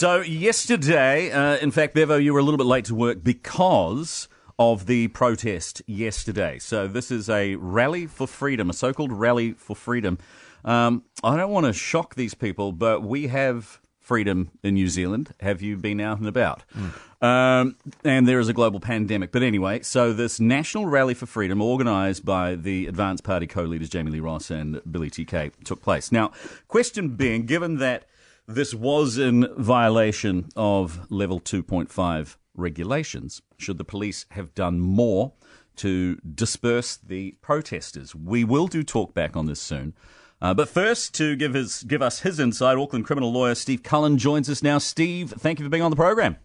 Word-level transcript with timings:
So, 0.00 0.22
yesterday, 0.22 1.30
uh, 1.30 1.58
in 1.58 1.70
fact, 1.70 1.92
Bevo, 1.92 2.16
you 2.16 2.32
were 2.32 2.38
a 2.38 2.42
little 2.42 2.56
bit 2.56 2.66
late 2.66 2.86
to 2.86 2.94
work 2.94 3.22
because 3.22 4.28
of 4.58 4.86
the 4.86 5.08
protest 5.08 5.82
yesterday. 5.86 6.58
So, 6.58 6.86
this 6.86 7.10
is 7.10 7.28
a 7.28 7.56
rally 7.56 8.06
for 8.06 8.26
freedom, 8.26 8.70
a 8.70 8.72
so 8.72 8.94
called 8.94 9.12
rally 9.12 9.52
for 9.52 9.76
freedom. 9.76 10.16
Um, 10.64 11.04
I 11.22 11.36
don't 11.36 11.50
want 11.50 11.66
to 11.66 11.74
shock 11.74 12.14
these 12.14 12.32
people, 12.32 12.72
but 12.72 13.02
we 13.02 13.26
have 13.26 13.78
freedom 13.98 14.52
in 14.62 14.72
New 14.72 14.88
Zealand. 14.88 15.34
Have 15.40 15.60
you 15.60 15.76
been 15.76 16.00
out 16.00 16.16
and 16.16 16.26
about? 16.26 16.62
Mm. 16.74 17.22
Um, 17.22 17.76
and 18.02 18.26
there 18.26 18.40
is 18.40 18.48
a 18.48 18.54
global 18.54 18.80
pandemic. 18.80 19.32
But 19.32 19.42
anyway, 19.42 19.82
so 19.82 20.14
this 20.14 20.40
National 20.40 20.86
Rally 20.86 21.12
for 21.12 21.26
Freedom, 21.26 21.60
organised 21.60 22.24
by 22.24 22.54
the 22.54 22.86
Advance 22.86 23.20
Party 23.20 23.46
co 23.46 23.64
leaders 23.64 23.90
Jami-Lee 23.90 24.20
Ross 24.20 24.50
and 24.50 24.80
Billy 24.90 25.10
TK, 25.10 25.52
took 25.62 25.82
place. 25.82 26.10
Now, 26.10 26.32
question 26.68 27.16
being 27.16 27.44
given 27.44 27.76
that 27.80 28.06
this 28.54 28.74
was 28.74 29.18
in 29.18 29.48
violation 29.56 30.48
of 30.56 31.10
level 31.10 31.40
2.5 31.40 32.36
regulations, 32.54 33.42
should 33.56 33.78
the 33.78 33.84
police 33.84 34.26
have 34.32 34.54
done 34.54 34.80
more 34.80 35.32
to 35.76 36.16
disperse 36.16 36.96
the 36.96 37.36
protesters? 37.40 38.14
We 38.14 38.44
will 38.44 38.66
do 38.66 38.82
talk 38.82 39.14
back 39.14 39.36
on 39.36 39.46
this 39.46 39.60
soon. 39.60 39.94
Uh, 40.42 40.54
but 40.54 40.68
first, 40.68 41.14
to 41.14 41.36
give 41.36 41.52
his 41.54 41.82
give 41.82 42.00
us 42.00 42.20
his 42.20 42.40
insight, 42.40 42.78
Auckland 42.78 43.04
criminal 43.04 43.30
lawyer 43.30 43.54
Steve 43.54 43.82
Cullen 43.82 44.16
joins 44.16 44.48
us 44.48 44.62
now. 44.62 44.78
Steve, 44.78 45.32
thank 45.38 45.58
you 45.58 45.66
for 45.66 45.70
being 45.70 45.82
on 45.82 45.90
the 45.90 45.96
program. 45.96 46.36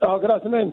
Oh, 0.00 0.18
good 0.18 0.30
afternoon. 0.30 0.72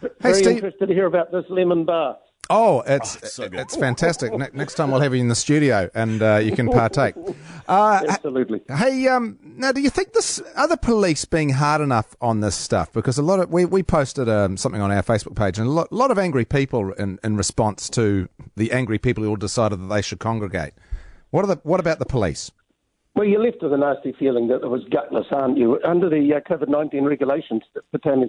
Hey, 0.00 0.08
Very 0.20 0.34
Steve. 0.34 0.56
interested 0.56 0.86
to 0.86 0.94
hear 0.94 1.06
about 1.06 1.32
this 1.32 1.44
lemon 1.48 1.84
bar. 1.84 2.18
Oh, 2.50 2.82
it's 2.86 3.18
oh, 3.22 3.26
so 3.26 3.48
it's 3.52 3.76
fantastic. 3.76 4.32
Ne- 4.32 4.48
next 4.54 4.74
time 4.74 4.90
we'll 4.90 5.00
have 5.00 5.14
you 5.14 5.20
in 5.20 5.28
the 5.28 5.34
studio 5.34 5.90
and 5.94 6.22
uh, 6.22 6.36
you 6.36 6.52
can 6.52 6.68
partake. 6.68 7.14
Uh, 7.68 8.02
Absolutely. 8.08 8.62
Hey, 8.74 9.06
um, 9.08 9.38
now 9.42 9.72
do 9.72 9.82
you 9.82 9.90
think 9.90 10.14
this 10.14 10.40
are 10.56 10.66
the 10.66 10.78
police 10.78 11.26
being 11.26 11.50
hard 11.50 11.82
enough 11.82 12.16
on 12.18 12.40
this 12.40 12.54
stuff? 12.54 12.90
Because 12.94 13.18
a 13.18 13.22
lot 13.22 13.40
of 13.40 13.50
we 13.50 13.66
we 13.66 13.82
posted 13.82 14.26
um, 14.26 14.56
something 14.56 14.80
on 14.80 14.90
our 14.90 15.02
Facebook 15.02 15.36
page 15.36 15.58
and 15.58 15.66
a 15.66 15.70
lot, 15.70 15.92
lot 15.92 16.10
of 16.10 16.18
angry 16.18 16.46
people 16.46 16.94
in, 16.94 17.18
in 17.22 17.36
response 17.36 17.90
to 17.90 18.30
the 18.56 18.72
angry 18.72 18.96
people 18.96 19.22
who 19.22 19.28
all 19.28 19.36
decided 19.36 19.82
that 19.82 19.88
they 19.88 20.00
should 20.00 20.18
congregate. 20.18 20.72
What 21.28 21.44
are 21.44 21.48
the 21.48 21.60
what 21.62 21.78
about 21.78 21.98
the 21.98 22.06
police? 22.06 22.50
Well, 23.14 23.26
you're 23.26 23.44
left 23.44 23.62
with 23.62 23.72
a 23.74 23.76
nasty 23.76 24.14
feeling 24.18 24.48
that 24.48 24.62
it 24.62 24.70
was 24.70 24.84
gutless, 24.90 25.26
aren't 25.30 25.58
you? 25.58 25.78
Under 25.84 26.08
the 26.08 26.34
uh, 26.34 26.40
COVID 26.48 26.68
19 26.68 27.04
regulations 27.04 27.64
to 27.74 27.82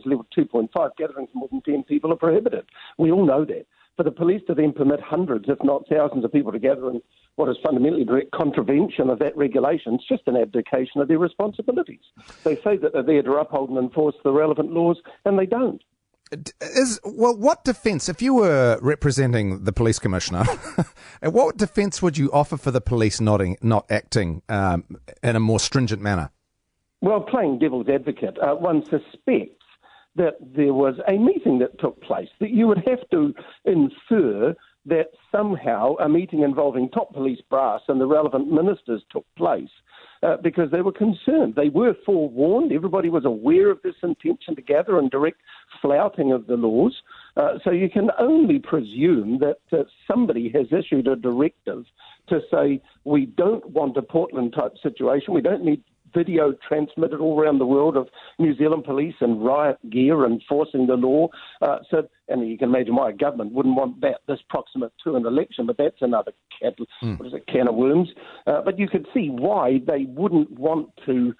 level 0.05 0.25
2.5, 0.37 0.95
gatherings 0.97 1.29
of 1.29 1.35
more 1.35 1.47
than 1.49 1.61
10 1.61 1.83
people 1.83 2.11
are 2.11 2.17
prohibited. 2.17 2.65
We 2.97 3.11
all 3.11 3.25
know 3.25 3.45
that. 3.45 3.67
For 3.99 4.03
the 4.03 4.11
police 4.11 4.41
to 4.47 4.53
then 4.53 4.71
permit 4.71 5.01
hundreds, 5.01 5.49
if 5.49 5.57
not 5.61 5.83
thousands, 5.89 6.23
of 6.23 6.31
people 6.31 6.53
to 6.53 6.57
gather 6.57 6.89
in 6.89 7.01
what 7.35 7.49
is 7.49 7.57
fundamentally 7.61 8.05
direct 8.05 8.31
contravention 8.31 9.09
of 9.09 9.19
that 9.19 9.35
regulation, 9.35 9.95
it's 9.95 10.07
just 10.07 10.23
an 10.25 10.37
abdication 10.37 11.01
of 11.01 11.09
their 11.09 11.19
responsibilities. 11.19 11.99
They 12.45 12.55
say 12.55 12.77
that 12.77 12.93
they're 12.93 13.03
there 13.03 13.23
to 13.23 13.33
uphold 13.33 13.71
and 13.71 13.77
enforce 13.77 14.15
the 14.23 14.31
relevant 14.31 14.71
laws, 14.71 15.01
and 15.25 15.37
they 15.37 15.45
don't. 15.45 15.83
Is 16.61 17.01
well 17.03 17.35
what 17.35 17.65
defense 17.65 18.07
if 18.07 18.21
you 18.21 18.35
were 18.35 18.79
representing 18.81 19.65
the 19.65 19.73
police 19.73 19.99
commissioner 19.99 20.45
what 21.23 21.57
defense 21.57 22.01
would 22.01 22.17
you 22.17 22.31
offer 22.31 22.55
for 22.55 22.71
the 22.71 22.79
police 22.79 23.19
not, 23.19 23.41
not 23.61 23.85
acting 23.91 24.43
um, 24.47 24.85
in 25.23 25.35
a 25.35 25.39
more 25.41 25.59
stringent 25.59 26.01
manner? 26.01 26.29
Well 27.01 27.19
playing 27.19 27.59
devil's 27.59 27.89
advocate 27.89 28.37
uh, 28.37 28.53
one 28.55 28.85
suspects 28.85 29.58
that 30.15 30.35
there 30.41 30.73
was 30.73 30.95
a 31.07 31.17
meeting 31.17 31.59
that 31.59 31.79
took 31.79 32.01
place 32.01 32.29
that 32.39 32.51
you 32.51 32.67
would 32.67 32.83
have 32.87 33.07
to 33.11 33.33
infer 33.65 34.55
that 34.85 35.11
somehow 35.31 35.95
a 35.95 36.09
meeting 36.09 36.41
involving 36.41 36.89
top 36.89 37.13
police 37.13 37.41
brass 37.49 37.81
and 37.87 38.01
the 38.01 38.07
relevant 38.07 38.51
ministers 38.51 39.03
took 39.11 39.25
place 39.37 39.69
uh, 40.23 40.37
because 40.37 40.71
they 40.71 40.81
were 40.81 40.91
concerned. 40.91 41.55
They 41.55 41.69
were 41.69 41.93
forewarned. 42.05 42.71
Everybody 42.71 43.09
was 43.09 43.25
aware 43.25 43.69
of 43.69 43.81
this 43.83 43.95
intention 44.03 44.55
to 44.55 44.61
gather 44.61 44.97
and 44.97 45.09
direct 45.11 45.41
flouting 45.81 46.31
of 46.31 46.47
the 46.47 46.55
laws. 46.55 47.01
Uh, 47.37 47.59
so 47.63 47.71
you 47.71 47.89
can 47.89 48.09
only 48.19 48.59
presume 48.59 49.39
that 49.39 49.59
uh, 49.71 49.83
somebody 50.07 50.51
has 50.53 50.67
issued 50.71 51.07
a 51.07 51.15
directive 51.15 51.85
to 52.27 52.41
say 52.51 52.81
we 53.05 53.25
don't 53.25 53.69
want 53.69 53.97
a 53.97 54.01
Portland 54.01 54.53
type 54.57 54.73
situation. 54.81 55.33
We 55.33 55.41
don't 55.41 55.63
need 55.63 55.83
video 56.13 56.53
transmitted 56.67 57.19
all 57.19 57.39
around 57.39 57.59
the 57.59 57.65
world 57.65 57.97
of 57.97 58.07
New 58.37 58.55
Zealand 58.55 58.83
police 58.83 59.15
and 59.21 59.43
riot 59.43 59.77
gear 59.89 60.25
enforcing 60.25 60.87
the 60.87 60.95
law. 60.95 61.27
Uh, 61.61 61.77
so, 61.89 62.07
and 62.27 62.47
you 62.49 62.57
can 62.57 62.69
imagine 62.69 62.95
why 62.95 63.09
a 63.09 63.13
government 63.13 63.53
wouldn't 63.53 63.75
want 63.75 64.01
that 64.01 64.21
this 64.27 64.39
proximate 64.49 64.93
to 65.03 65.15
an 65.15 65.25
election, 65.25 65.65
but 65.65 65.77
that's 65.77 66.01
another 66.01 66.31
cat, 66.61 66.75
mm. 67.03 67.17
what 67.19 67.27
is 67.27 67.33
it, 67.33 67.47
can 67.47 67.67
of 67.67 67.75
worms. 67.75 68.09
Uh, 68.47 68.61
but 68.63 68.79
you 68.79 68.87
could 68.87 69.07
see 69.13 69.29
why 69.29 69.79
they 69.85 70.05
wouldn't 70.07 70.51
want 70.51 70.89
to 71.05 71.33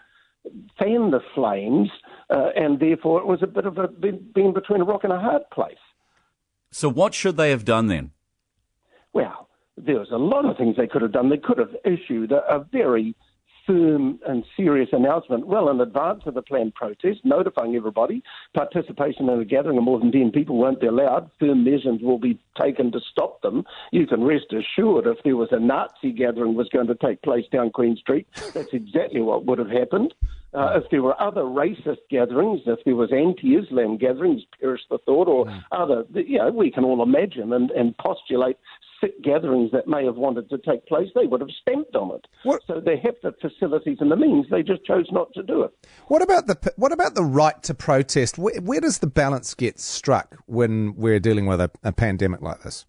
fan 0.78 1.12
the 1.12 1.20
flames, 1.36 1.90
uh, 2.30 2.50
and 2.56 2.80
therefore 2.80 3.20
it 3.20 3.28
was 3.28 3.44
a 3.44 3.48
bit 3.48 3.66
of 3.66 3.78
a 3.78 3.88
being 3.88 4.54
between 4.54 4.82
a 4.82 4.86
rock 4.86 5.04
and 5.04 5.14
a 5.14 5.20
hard 5.20 5.44
place. 5.52 5.78
So, 6.72 6.90
what 6.90 7.14
should 7.14 7.38
they 7.38 7.50
have 7.50 7.66
done 7.66 7.88
then? 7.88 8.12
Well, 9.14 9.50
there 9.78 10.00
was 10.00 10.10
a 10.12 10.18
lot 10.18 10.46
of 10.46 10.58
things 10.58 10.76
they 10.78 10.88
could 10.88 11.02
have 11.02 11.12
done. 11.12 11.30
They 11.30 11.38
could 11.38 11.58
have 11.58 11.76
issued 11.84 12.32
a, 12.32 12.42
a 12.54 12.64
very 12.72 13.16
firm 13.70 14.20
and 14.28 14.44
serious 14.58 14.90
announcement 14.92 15.46
well 15.46 15.70
in 15.70 15.80
advance 15.80 16.24
of 16.26 16.34
the 16.34 16.42
planned 16.42 16.74
protest, 16.74 17.20
notifying 17.24 17.76
everybody 17.76 18.24
participation 18.56 19.30
in 19.30 19.40
a 19.40 19.46
gathering 19.46 19.78
of 19.78 19.84
more 19.84 20.00
than 20.00 20.12
10 20.12 20.32
people 20.32 20.58
won't 20.58 20.82
be 20.82 20.88
allowed. 20.88 21.30
Firm 21.40 21.64
measures 21.64 22.00
will 22.02 22.18
be 22.18 22.40
taken 22.60 22.92
to 22.92 23.00
stop 23.12 23.42
them. 23.44 23.64
You 23.92 24.08
can 24.08 24.24
rest 24.24 24.48
assured 24.52 25.06
if 25.06 25.18
there 25.24 25.36
was 25.36 25.50
a 25.52 25.60
Nazi 25.60 26.12
gathering 26.12 26.56
was 26.56 26.68
going 26.70 26.88
to 26.88 26.96
take 26.96 27.22
place 27.22 27.46
down 27.52 27.70
Queen 27.70 27.96
Street, 27.96 28.28
that's 28.54 28.74
exactly 28.74 29.22
what 29.22 29.46
would 29.46 29.60
have 29.60 29.70
happened. 29.70 30.16
Uh, 30.54 30.80
if 30.80 30.90
there 30.90 31.04
were 31.04 31.20
other 31.22 31.42
racist 31.42 32.00
gatherings, 32.10 32.62
if 32.66 32.80
there 32.86 32.96
was 32.96 33.12
anti-Islam 33.12 33.98
gatherings, 33.98 34.42
perish 34.60 34.82
the 34.90 34.98
thought, 35.06 35.28
or 35.28 35.46
mm. 35.46 35.64
other, 35.72 36.04
you 36.14 36.40
know, 36.40 36.50
we 36.50 36.72
can 36.72 36.84
all 36.84 37.04
imagine 37.04 37.54
and, 37.54 37.70
and 37.72 37.96
postulate 37.98 38.58
sick 39.02 39.22
gatherings 39.24 39.72
that 39.72 39.88
may 39.88 40.06
have 40.06 40.16
wanted 40.16 40.50
to 40.50 40.58
take 40.58 40.86
place, 40.86 41.10
they 41.16 41.26
would 41.26 41.42
have 41.42 41.50
stamped 41.62 41.96
on 41.96 42.16
it. 42.16 42.28
What? 42.44 42.62
So 42.68 42.82
they 42.84 42.98
have 42.98 43.16
the 43.24 43.34
facilities 43.40 43.98
and 44.00 44.12
the 44.12 44.16
means. 44.16 44.48
They 44.50 44.64
just 44.64 44.84
chose 44.86 45.08
not 45.12 45.34
to 45.34 45.44
do 45.44 45.64
it. 45.64 45.72
What 46.08 46.22
about 46.22 46.48
the 46.48 46.74
what 46.76 46.92
about 46.92 47.16
the 47.16 47.24
right 47.24 47.62
to 47.64 47.74
protest? 47.74 48.38
Where, 48.38 48.60
where 48.62 48.82
does 48.82 49.00
the 49.00 49.08
balance 49.08 49.54
get 49.54 49.80
struck 49.80 50.38
when 50.46 50.96
we're 50.96 51.20
dealing 51.20 51.46
with 51.46 51.62
a, 51.62 51.72
a 51.84 51.92
pandemic 51.92 52.42
like 52.42 52.62
this? 52.64 52.86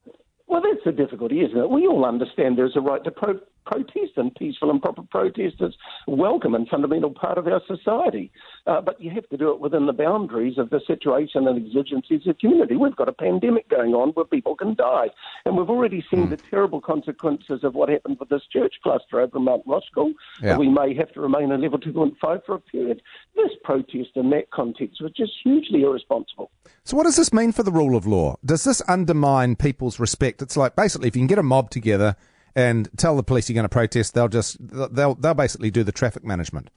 That's 0.84 0.96
the 0.96 1.02
difficulty, 1.02 1.40
isn't 1.40 1.56
it? 1.56 1.70
We 1.70 1.86
all 1.86 2.04
understand 2.04 2.56
there's 2.56 2.76
a 2.76 2.80
right 2.80 3.02
to 3.04 3.10
pro- 3.10 3.40
protest, 3.66 4.12
and 4.16 4.34
peaceful 4.34 4.70
and 4.70 4.80
proper 4.80 5.02
protest 5.02 5.56
is 5.60 5.74
welcome 6.06 6.54
and 6.54 6.68
fundamental 6.68 7.10
part 7.10 7.38
of 7.38 7.46
our 7.46 7.60
society. 7.66 8.30
Uh, 8.66 8.80
but 8.80 9.00
you 9.00 9.10
have 9.10 9.28
to 9.28 9.36
do 9.36 9.50
it 9.52 9.60
within 9.60 9.86
the 9.86 9.92
boundaries 9.92 10.58
of 10.58 10.70
the 10.70 10.80
situation 10.86 11.46
and 11.46 11.56
exigencies 11.66 12.26
of 12.26 12.38
community. 12.38 12.76
We've 12.76 12.96
got 12.96 13.08
a 13.08 13.12
pandemic 13.12 13.68
going 13.68 13.94
on 13.94 14.10
where 14.10 14.24
people 14.24 14.56
can 14.56 14.74
die, 14.74 15.08
and 15.44 15.56
we've 15.56 15.70
already 15.70 16.04
seen 16.10 16.26
mm. 16.26 16.30
the 16.30 16.36
terrible 16.36 16.80
consequences 16.80 17.60
of 17.62 17.74
what 17.74 17.88
happened 17.88 18.18
with 18.18 18.28
this 18.28 18.42
church 18.52 18.74
cluster 18.82 19.20
over 19.20 19.38
Mount 19.38 19.66
Roskill. 19.66 20.12
Yeah. 20.42 20.56
We 20.56 20.68
may 20.68 20.94
have 20.94 21.12
to 21.12 21.20
remain 21.20 21.52
in 21.52 21.60
level 21.60 21.78
2.5 21.78 22.44
for 22.44 22.54
a 22.54 22.60
period. 22.60 23.02
This 23.36 23.50
protest 23.62 24.10
in 24.14 24.30
that 24.30 24.50
context 24.50 25.00
was 25.00 25.12
just 25.12 25.32
hugely 25.42 25.82
irresponsible. 25.82 26.50
So, 26.84 26.96
what 26.96 27.04
does 27.04 27.16
this 27.16 27.32
mean 27.32 27.52
for 27.52 27.62
the 27.62 27.72
rule 27.72 27.96
of 27.96 28.06
law? 28.06 28.36
Does 28.44 28.64
this 28.64 28.82
undermine 28.88 29.56
people's 29.56 30.00
respect? 30.00 30.42
It's 30.42 30.56
like 30.56 30.69
basically, 30.76 31.08
if 31.08 31.16
you 31.16 31.20
can 31.20 31.26
get 31.26 31.38
a 31.38 31.42
mob 31.42 31.70
together 31.70 32.16
and 32.54 32.88
tell 32.96 33.16
the 33.16 33.22
police 33.22 33.48
you're 33.48 33.54
going 33.54 33.64
to 33.64 33.68
protest, 33.68 34.14
they'll 34.14 34.28
just 34.28 34.56
they'll 34.60 35.14
they'll 35.14 35.34
basically 35.34 35.70
do 35.70 35.84
the 35.84 35.92
traffic 35.92 36.24
management. 36.24 36.70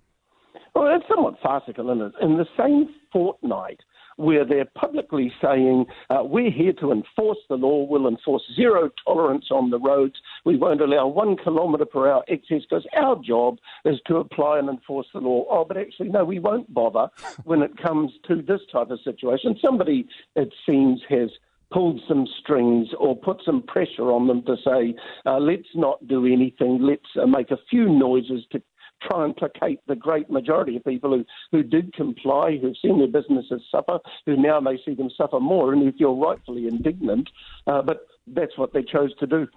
Well, 0.76 0.96
it's 0.96 1.08
somewhat 1.08 1.36
farcical, 1.42 1.92
isn't 1.92 2.02
it? 2.02 2.14
In 2.22 2.38
the 2.38 2.48
same 2.58 2.90
fortnight 3.12 3.80
where 4.18 4.46
they're 4.46 4.70
publicly 4.76 5.32
saying, 5.42 5.86
uh, 6.10 6.24
We're 6.24 6.52
here 6.52 6.74
to 6.74 6.92
enforce 6.92 7.40
the 7.50 7.56
law, 7.56 7.86
we'll 7.86 8.08
enforce 8.08 8.44
zero 8.56 8.90
tolerance 9.06 9.46
on 9.52 9.70
the 9.70 9.80
roads, 9.80 10.16
we 10.46 10.58
won't 10.58 10.82
allow 10.82 11.08
one 11.08 11.36
kilometre 11.38 11.86
per 11.86 12.12
hour 12.12 12.24
excess 12.28 12.62
because 12.70 12.86
our 12.96 13.16
job 13.24 13.58
is 13.86 14.00
to 14.08 14.18
apply 14.18 14.60
and 14.60 14.70
enforce 14.70 15.08
the 15.14 15.20
law. 15.20 15.46
Oh, 15.50 15.66
but 15.66 15.78
actually, 15.78 16.10
no, 16.10 16.24
we 16.26 16.40
won't 16.40 16.74
bother 16.74 17.08
when 17.44 17.62
it 17.62 17.78
comes 17.78 18.12
to 18.28 18.42
this 18.42 18.62
type 18.72 18.92
of 18.92 19.00
situation. 19.04 19.58
Somebody, 19.62 20.08
it 20.36 20.54
seems, 20.66 21.02
has 21.10 21.30
pulled 21.74 22.00
some 22.08 22.28
strings 22.40 22.88
or 23.00 23.16
put 23.16 23.42
some 23.46 23.64
pressure 23.64 24.12
on 24.12 24.28
them 24.28 24.44
to 24.44 24.56
say, 24.64 24.96
uh, 25.26 25.40
let's 25.40 25.68
not 25.76 26.08
do 26.08 26.26
anything, 26.26 26.80
let's 26.82 27.02
uh, 27.22 27.26
make 27.26 27.52
a 27.52 27.58
few 27.70 27.90
noises 27.90 28.46
to 28.52 28.62
try 29.02 29.26
and 29.26 29.36
placate 29.36 29.80
the 29.88 29.96
great 29.96 30.30
majority 30.30 30.78
of 30.78 30.84
people 30.86 31.12
who, 31.12 31.26
who 31.52 31.64
did 31.64 31.94
comply, 31.94 32.58
who've 32.62 32.78
seen 32.82 33.00
their 33.00 33.08
businesses 33.08 33.62
suffer, 33.70 34.00
who 34.26 34.38
now 34.38 34.60
may 34.60 34.78
see 34.86 34.94
them 34.94 35.10
suffer 35.18 35.40
more, 35.40 35.74
and 35.74 35.82
who 35.82 35.92
feel 35.98 36.16
rightfully 36.16 36.68
indignant. 36.68 37.30
Uh, 37.68 37.82
but 37.82 38.08
that's 38.28 38.58
what 38.58 38.74
they 38.74 38.84
chose 38.84 39.14
to 39.20 39.28
do. 39.28 39.48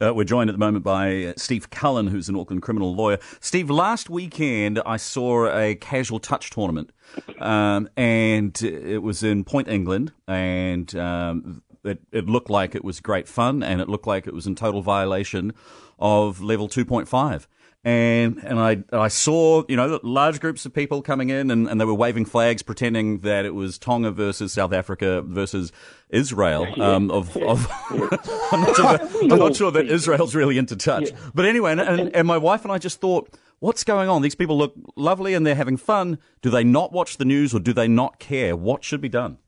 Uh, 0.00 0.14
we're 0.14 0.24
joined 0.24 0.50
at 0.50 0.54
the 0.54 0.58
moment 0.58 0.84
by 0.84 1.24
uh, 1.24 1.32
Steve 1.36 1.70
Cullen, 1.70 2.08
who's 2.08 2.28
an 2.28 2.36
Auckland 2.36 2.62
criminal 2.62 2.94
lawyer. 2.94 3.18
Steve, 3.40 3.70
last 3.70 4.10
weekend 4.10 4.80
I 4.84 4.96
saw 4.96 5.48
a 5.54 5.74
casual 5.74 6.20
touch 6.20 6.50
tournament, 6.50 6.90
um, 7.38 7.88
and 7.96 8.60
it 8.62 9.02
was 9.02 9.22
in 9.22 9.44
Point 9.44 9.68
England, 9.68 10.12
and 10.26 10.94
um, 10.96 11.62
it, 11.84 12.00
it, 12.12 12.26
looked 12.26 12.50
like 12.50 12.74
it 12.74 12.84
was 12.84 13.00
great 13.00 13.28
fun, 13.28 13.62
and 13.62 13.80
it 13.80 13.88
looked 13.88 14.06
like 14.06 14.26
it 14.26 14.34
was 14.34 14.46
in 14.46 14.54
total 14.54 14.82
violation 14.82 15.52
of 15.98 16.40
level 16.40 16.68
2.5. 16.68 17.46
and 17.86 18.42
and 18.42 18.58
I 18.58 18.82
I 18.92 19.06
saw 19.06 19.62
you 19.68 19.76
know 19.76 20.00
large 20.02 20.40
groups 20.40 20.66
of 20.66 20.74
people 20.74 21.02
coming 21.02 21.30
in 21.30 21.52
and, 21.52 21.68
and 21.68 21.80
they 21.80 21.84
were 21.84 21.94
waving 21.94 22.24
flags 22.24 22.60
pretending 22.60 23.20
that 23.20 23.44
it 23.44 23.54
was 23.54 23.78
Tonga 23.78 24.10
versus 24.10 24.52
South 24.52 24.72
Africa 24.72 25.22
versus 25.22 25.70
Israel. 26.10 26.66
Um, 26.82 27.12
of, 27.12 27.36
of 27.36 27.68
I'm 27.90 28.60
not 28.60 28.76
sure 28.76 28.98
that, 28.98 29.28
I'm 29.30 29.38
not 29.38 29.54
sure 29.54 29.70
that 29.70 29.86
Israel's 29.86 30.34
really 30.34 30.58
into 30.58 30.74
touch. 30.74 31.10
But 31.32 31.44
anyway, 31.44 31.72
and, 31.72 31.80
and, 31.80 32.14
and 32.16 32.26
my 32.26 32.38
wife 32.38 32.64
and 32.64 32.72
I 32.72 32.78
just 32.78 33.00
thought, 33.00 33.30
what's 33.60 33.84
going 33.84 34.08
on? 34.08 34.22
These 34.22 34.34
people 34.34 34.58
look 34.58 34.74
lovely 34.96 35.34
and 35.34 35.46
they're 35.46 35.54
having 35.54 35.76
fun. 35.76 36.18
Do 36.42 36.50
they 36.50 36.64
not 36.64 36.92
watch 36.92 37.18
the 37.18 37.24
news 37.24 37.54
or 37.54 37.60
do 37.60 37.72
they 37.72 37.86
not 37.86 38.18
care? 38.18 38.56
What 38.56 38.82
should 38.82 39.00
be 39.00 39.08
done? 39.08 39.38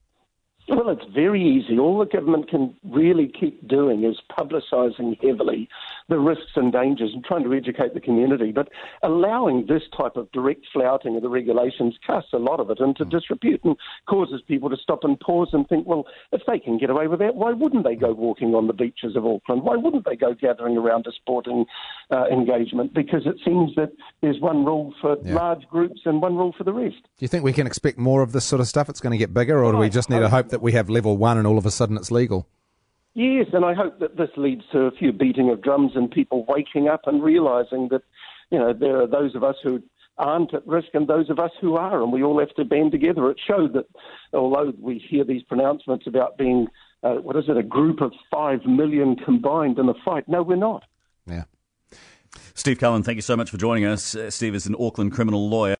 Well, 0.68 0.90
it's 0.90 1.04
very 1.14 1.42
easy. 1.42 1.78
All 1.78 1.98
the 1.98 2.04
government 2.04 2.50
can 2.50 2.74
really 2.84 3.26
keep 3.26 3.66
doing 3.66 4.04
is 4.04 4.20
publicising 4.30 5.18
heavily 5.22 5.68
the 6.08 6.18
risks 6.18 6.52
and 6.56 6.72
dangers 6.72 7.10
and 7.14 7.24
trying 7.24 7.44
to 7.44 7.54
educate 7.54 7.94
the 7.94 8.00
community. 8.00 8.52
But 8.52 8.68
allowing 9.02 9.66
this 9.66 9.82
type 9.96 10.16
of 10.16 10.30
direct 10.32 10.66
flouting 10.72 11.16
of 11.16 11.22
the 11.22 11.28
regulations 11.28 11.96
casts 12.06 12.32
a 12.32 12.38
lot 12.38 12.60
of 12.60 12.70
it 12.70 12.80
into 12.80 13.04
disrepute 13.04 13.62
and 13.64 13.76
causes 14.06 14.42
people 14.46 14.70
to 14.70 14.76
stop 14.76 15.04
and 15.04 15.18
pause 15.20 15.50
and 15.52 15.68
think, 15.68 15.86
well, 15.86 16.06
if 16.32 16.42
they 16.46 16.58
can 16.58 16.78
get 16.78 16.90
away 16.90 17.06
with 17.06 17.20
that, 17.20 17.34
why 17.34 17.52
wouldn't 17.52 17.84
they 17.84 17.94
go 17.94 18.12
walking 18.12 18.54
on 18.54 18.66
the 18.66 18.72
beaches 18.72 19.16
of 19.16 19.26
Auckland? 19.26 19.62
Why 19.62 19.76
wouldn't 19.76 20.04
they 20.04 20.16
go 20.16 20.34
gathering 20.34 20.76
around 20.76 21.06
a 21.06 21.12
sporting 21.12 21.66
uh, 22.10 22.26
engagement? 22.26 22.94
Because 22.94 23.26
it 23.26 23.36
seems 23.44 23.74
that 23.76 23.92
there's 24.22 24.40
one 24.40 24.64
rule 24.64 24.94
for 25.00 25.16
yeah. 25.22 25.34
large 25.34 25.66
groups 25.68 26.00
and 26.04 26.22
one 26.22 26.36
rule 26.36 26.54
for 26.56 26.64
the 26.64 26.72
rest. 26.72 26.96
Do 27.02 27.24
you 27.24 27.28
think 27.28 27.44
we 27.44 27.52
can 27.52 27.66
expect 27.66 27.98
more 27.98 28.22
of 28.22 28.32
this 28.32 28.44
sort 28.44 28.60
of 28.60 28.68
stuff? 28.68 28.88
It's 28.88 29.00
going 29.00 29.12
to 29.12 29.18
get 29.18 29.34
bigger, 29.34 29.62
or 29.62 29.72
do 29.72 29.78
we 29.78 29.90
just 29.90 30.10
need 30.10 30.20
to 30.20 30.28
hope 30.28 30.48
that 30.48 30.57
we 30.62 30.72
have 30.72 30.88
level 30.88 31.16
one 31.16 31.38
and 31.38 31.46
all 31.46 31.58
of 31.58 31.66
a 31.66 31.70
sudden 31.70 31.96
it's 31.96 32.10
legal? 32.10 32.46
Yes, 33.14 33.46
and 33.52 33.64
I 33.64 33.74
hope 33.74 33.98
that 33.98 34.16
this 34.16 34.30
leads 34.36 34.62
to 34.72 34.82
a 34.82 34.90
few 34.92 35.12
beating 35.12 35.50
of 35.50 35.60
drums 35.60 35.92
and 35.94 36.10
people 36.10 36.44
waking 36.46 36.88
up 36.88 37.02
and 37.06 37.22
realizing 37.22 37.88
that, 37.90 38.02
you 38.50 38.58
know, 38.58 38.72
there 38.72 39.02
are 39.02 39.06
those 39.06 39.34
of 39.34 39.42
us 39.42 39.56
who 39.62 39.82
aren't 40.18 40.52
at 40.54 40.66
risk 40.66 40.88
and 40.94 41.08
those 41.08 41.30
of 41.30 41.38
us 41.38 41.50
who 41.60 41.76
are, 41.76 42.02
and 42.02 42.12
we 42.12 42.22
all 42.22 42.38
have 42.38 42.54
to 42.54 42.64
band 42.64 42.92
together. 42.92 43.30
It 43.30 43.38
showed 43.44 43.72
that 43.72 43.86
although 44.32 44.72
we 44.80 44.98
hear 44.98 45.24
these 45.24 45.42
pronouncements 45.42 46.06
about 46.06 46.36
being, 46.36 46.68
uh, 47.02 47.14
what 47.14 47.36
is 47.36 47.44
it, 47.48 47.56
a 47.56 47.62
group 47.62 48.00
of 48.00 48.12
five 48.30 48.64
million 48.66 49.16
combined 49.16 49.78
in 49.78 49.88
a 49.88 49.94
fight, 50.04 50.28
no, 50.28 50.42
we're 50.42 50.56
not. 50.56 50.84
Yeah. 51.26 51.44
Steve 52.54 52.78
Cullen, 52.78 53.02
thank 53.02 53.16
you 53.16 53.22
so 53.22 53.36
much 53.36 53.50
for 53.50 53.56
joining 53.56 53.84
us. 53.84 54.14
Uh, 54.14 54.30
Steve 54.30 54.54
is 54.54 54.66
an 54.66 54.74
Auckland 54.78 55.12
criminal 55.12 55.48
lawyer. 55.48 55.76